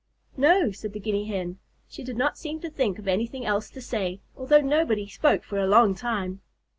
"No," 0.35 0.71
said 0.71 0.93
the 0.93 0.99
Guinea 0.99 1.25
Hen. 1.27 1.59
She 1.87 2.03
did 2.03 2.17
not 2.17 2.35
seem 2.35 2.59
to 2.61 2.71
think 2.71 2.97
of 2.97 3.07
anything 3.07 3.45
else 3.45 3.69
to 3.69 3.81
say, 3.81 4.19
although 4.35 4.59
nobody 4.61 5.07
spoke 5.07 5.43
for 5.43 5.59
a 5.59 5.67
long 5.67 5.93
time. 5.93 6.41